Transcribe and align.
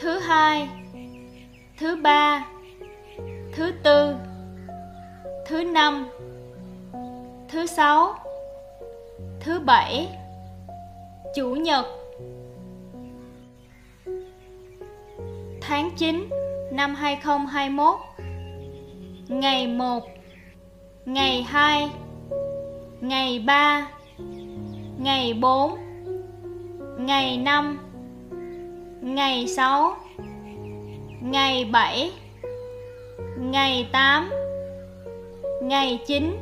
thứ 0.00 0.18
hai. 0.18 0.68
Thứ 1.78 1.96
ba. 1.96 2.46
Thứ 3.52 3.72
tư. 3.82 4.14
Thứ 5.46 5.64
năm. 5.64 6.08
Thứ 7.48 7.66
sáu. 7.66 8.14
Thứ 9.40 9.60
bảy. 9.60 10.08
Chủ 11.34 11.54
nhật. 11.54 11.86
Tháng 15.60 15.90
9 15.96 16.28
năm 16.72 16.94
2021 16.94 17.98
ngày 19.28 19.66
1 19.66 20.04
ngày 21.04 21.42
2 21.42 21.90
ngày 23.00 23.44
3 23.46 23.88
ngày 24.98 25.34
4 25.34 25.78
ngày 26.98 27.38
5 27.38 27.87
ngày 29.00 29.48
6 29.48 29.96
ngày 31.22 31.64
7 31.72 32.12
ngày 33.38 33.88
8 33.92 34.30
ngày 35.62 35.98
9 36.06 36.36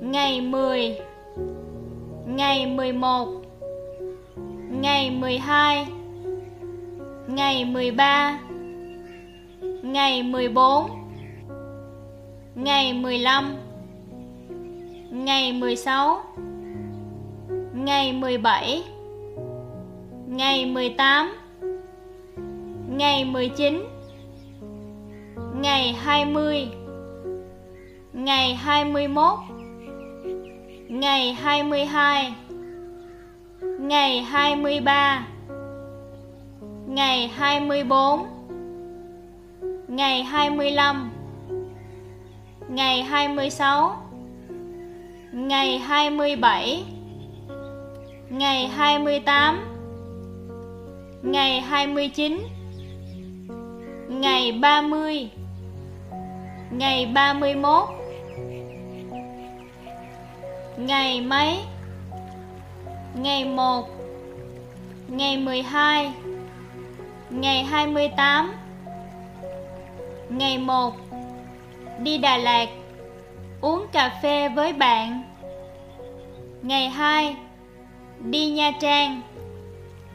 ngày 0.00 0.40
10 0.40 0.98
ngày 2.26 2.66
11 2.66 3.28
ngày 4.70 5.10
12 5.10 5.86
ngày 7.26 7.64
13 7.64 8.40
ngày 9.82 10.22
14 10.22 10.90
ngày 12.54 12.92
15 12.94 13.56
ngày 15.10 15.52
16 15.52 16.20
ngày 17.74 18.12
17 18.12 18.95
ngày 20.28 20.66
18 20.66 21.32
ngày 22.88 23.24
19 23.24 23.82
ngày 25.54 25.92
20 25.92 26.68
ngày 28.12 28.54
21 28.54 29.38
ngày 30.88 31.32
22 31.32 32.34
ngày 33.78 34.22
23 34.22 35.26
ngày 36.86 37.28
24 37.28 38.26
ngày 39.88 40.22
25 40.22 41.10
ngày 42.68 43.02
26 43.02 43.96
ngày 45.32 45.78
27 45.78 46.84
ngày 48.30 48.68
28 48.68 49.75
ngày 51.22 51.60
29 51.60 52.38
ngày 54.08 54.52
30 54.52 55.30
ngày 56.70 57.06
31 57.06 57.88
ngày 60.76 61.20
mấy? 61.20 61.58
Ngày 63.14 63.44
1 63.44 63.88
ngày 65.08 65.36
12 65.36 66.12
ngày 67.30 67.64
28 67.64 68.52
ngày 70.28 70.58
1 70.58 70.94
đi 71.98 72.18
Đà 72.18 72.36
Lạt, 72.36 72.66
uống 73.60 73.86
cà 73.92 74.18
phê 74.22 74.48
với 74.48 74.72
bạn. 74.72 75.22
Ngày 76.62 76.88
2 76.88 77.36
đi 78.20 78.50
Nha 78.50 78.70
Trang, 78.80 79.22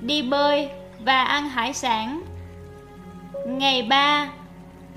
đi 0.01 0.21
bơi 0.21 0.69
và 1.05 1.23
ăn 1.23 1.49
hải 1.49 1.73
sản. 1.73 2.21
Ngày 3.47 3.87
3 3.89 4.29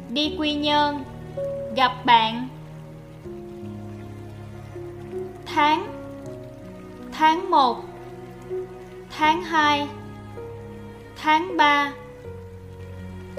đi 0.09 0.37
Quy 0.38 0.54
Nhơn, 0.54 1.04
gặp 1.76 1.92
bạn. 2.04 2.48
Tháng 5.47 5.87
tháng 7.12 7.50
1 7.50 7.84
tháng 9.19 9.42
2 9.42 9.88
tháng 11.16 11.56
3 11.56 11.92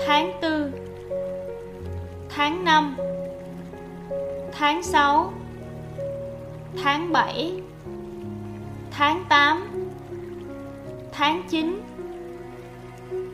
tháng 0.07 0.41
4 0.41 0.71
tháng 2.29 2.63
5 2.63 2.95
tháng 4.51 4.83
6 4.83 5.33
tháng 6.83 7.11
7 7.11 7.61
tháng 8.91 9.25
8 9.29 9.67
tháng 11.11 11.43
9 11.49 11.84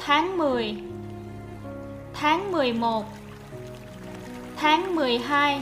tháng 0.06 0.38
10 0.38 0.75
tháng 2.13 2.51
11 2.51 3.06
tháng 4.57 4.95
12 4.95 5.62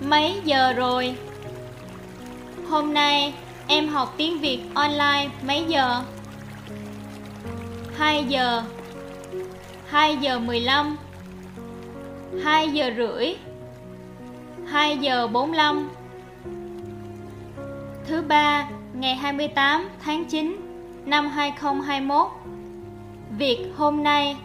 Mấy 0.00 0.40
giờ 0.44 0.72
rồi? 0.72 1.14
Hôm 2.68 2.94
nay 2.94 3.34
em 3.66 3.88
học 3.88 4.14
tiếng 4.16 4.40
Việt 4.40 4.60
online 4.74 5.28
mấy 5.46 5.64
giờ? 5.68 6.02
2 7.96 8.24
giờ. 8.24 8.62
2 9.88 10.16
giờ 10.16 10.38
15 10.38 10.96
2 12.44 12.68
giờ 12.68 12.90
rưỡi. 12.96 13.34
2 14.66 14.98
giờ 14.98 15.26
45 15.26 15.90
Thứ 18.06 18.22
ba, 18.22 18.68
ngày 18.94 19.16
28 19.16 19.88
tháng 20.00 20.24
9 20.24 20.63
năm 21.06 21.28
2021 21.28 22.28
Việc 23.38 23.66
hôm 23.76 24.02
nay. 24.02 24.36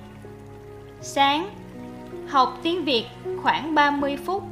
Sáng. 1.02 1.50
Học 2.28 2.58
tiếng 2.64 2.86
Việt 2.86 3.06
khoảng 3.44 3.76
30 3.76 4.18
phút. 4.26 4.44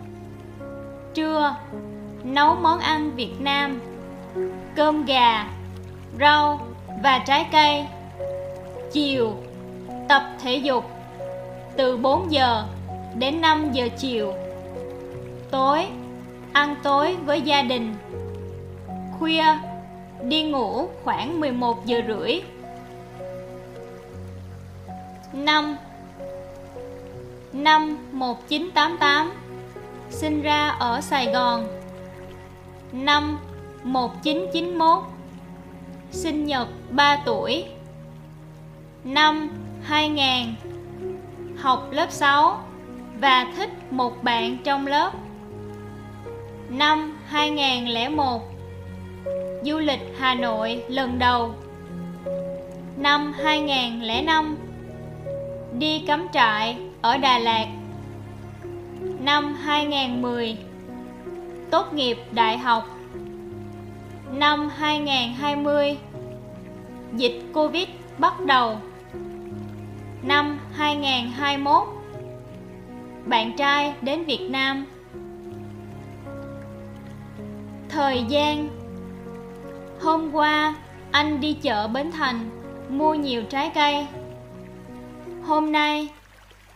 Trưa. 1.14 1.56
Nấu 2.24 2.56
món 2.56 2.80
ăn 2.80 3.12
Việt 3.16 3.34
Nam. 3.40 3.80
Cơm 4.76 5.06
gà, 5.06 5.48
Rau 6.20 6.60
và 7.04 7.20
trái 7.20 7.48
cây. 7.52 7.86
Chiều. 8.92 9.34
Tập 10.10 10.24
thể 10.42 10.56
dục. 10.56 10.92
Từ 11.78 11.98
4 11.98 12.32
giờ 12.32 12.66
đến 13.16 13.42
5 13.42 13.72
giờ 13.72 13.90
chiều. 13.98 14.34
Tối. 15.52 15.86
Ăn 16.54 16.76
tối 16.84 17.16
với 17.26 17.42
gia 17.42 17.62
đình. 17.62 17.96
Khuya. 19.20 19.46
Đi 20.24 20.44
ngủ 20.44 20.90
khoảng 21.04 21.40
11 21.40 21.86
giờ 21.86 22.02
rưỡi. 22.08 22.42
5 25.34 25.78
Năm 27.54 27.98
1988 28.12 29.32
Sinh 30.10 30.42
ra 30.42 30.70
ở 30.70 31.02
Sài 31.02 31.32
Gòn. 31.32 31.68
Năm 32.92 33.40
1991 33.84 35.04
Sinh 36.12 36.46
nhật 36.46 36.68
3 36.90 37.22
tuổi. 37.26 37.66
Năm 39.04 39.50
2000 39.84 40.56
Học 41.58 41.88
lớp 41.92 42.12
6 42.12 42.64
Và 43.20 43.46
thích 43.56 43.70
một 43.92 44.24
bạn 44.24 44.58
trong 44.64 44.88
lớp. 44.88 45.12
Năm 46.70 47.18
2001 47.26 48.57
Du 49.64 49.80
lịch 49.80 50.00
Hà 50.18 50.36
Nội 50.36 50.84
lần 50.88 51.20
đầu. 51.20 51.56
Năm 52.98 53.34
2005 53.34 54.58
Đi 55.80 56.00
cắm 56.08 56.28
trại 56.34 56.78
ở 57.02 57.18
Đà 57.18 57.40
Lạt. 57.40 57.68
Năm 59.20 59.54
2010 59.54 60.58
Tốt 61.72 61.94
nghiệp 61.94 62.18
đại 62.32 62.58
học. 62.58 62.84
Năm 64.34 64.70
2020 64.70 65.98
Dịch 67.14 67.42
Covid 67.54 67.88
bắt 68.18 68.46
đầu. 68.46 68.78
Năm 70.24 70.60
2021 70.74 71.88
Bạn 73.26 73.56
trai 73.58 73.94
đến 74.02 74.24
Việt 74.24 74.48
Nam. 74.50 74.86
Thời 77.90 78.24
gian 78.30 78.70
Hôm 80.02 80.36
qua, 80.36 80.76
anh 81.12 81.42
đi 81.42 81.54
chợ 81.54 81.88
Bến 81.88 82.12
Thành, 82.12 82.50
Mua 82.90 83.14
nhiều 83.14 83.44
trái 83.50 83.72
cây. 83.76 84.08
Hôm 85.44 85.72
nay, 85.72 86.10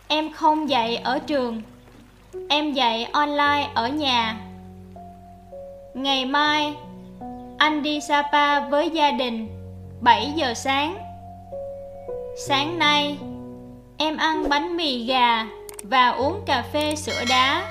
em 0.08 0.32
không 0.32 0.68
dạy 0.68 0.96
ở 0.96 1.18
trường, 1.18 1.62
Em 2.48 2.72
dạy 2.72 3.04
online 3.04 3.70
ở 3.74 3.88
nhà. 3.88 4.36
Ngày 5.94 6.26
mai, 6.26 6.74
Anh 7.58 7.82
đi 7.82 8.00
Sapa 8.00 8.60
với 8.60 8.90
gia 8.90 9.10
đình 9.10 9.48
7 10.00 10.32
giờ 10.36 10.54
sáng. 10.54 10.98
Sáng 12.46 12.78
nay, 12.78 13.18
Em 13.96 14.16
ăn 14.16 14.48
bánh 14.48 14.76
mì 14.76 15.04
gà 15.04 15.46
Và 15.82 16.08
uống 16.08 16.42
cà 16.46 16.62
phê 16.72 16.94
sữa 16.96 17.24
đá. 17.28 17.64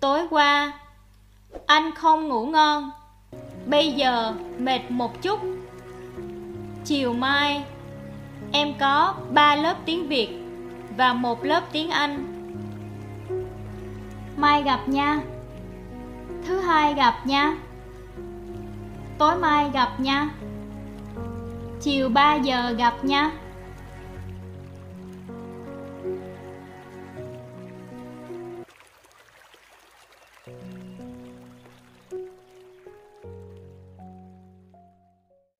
Tối 0.00 0.26
qua, 0.30 0.72
Anh 1.66 1.94
không 1.94 2.28
ngủ 2.28 2.46
ngon. 2.46 2.90
Bây 3.70 3.92
giờ 3.92 4.34
mệt 4.58 4.80
một 4.88 5.22
chút 5.22 5.40
chiều 6.84 7.12
mai, 7.12 7.64
em 8.52 8.74
có 8.80 9.14
3 9.30 9.56
lớp 9.56 9.76
tiếng 9.84 10.08
Việt 10.08 10.28
và 10.96 11.12
một 11.12 11.44
lớp 11.44 11.62
tiếng 11.72 11.90
Anh. 11.90 12.24
Mai 14.36 14.62
gặp 14.62 14.88
nha. 14.88 15.20
Thứ 16.46 16.60
hai 16.60 16.94
gặp 16.94 17.26
nha. 17.26 17.56
Tối 19.18 19.36
mai 19.36 19.70
gặp 19.74 20.00
nha. 20.00 20.30
Chiều 21.80 22.08
3 22.08 22.34
giờ 22.34 22.70
gặp 22.78 23.04
nha. 23.04 23.30